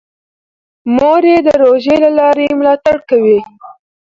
[0.95, 3.39] مور یې د روژې له لارې ملاتړ کوي.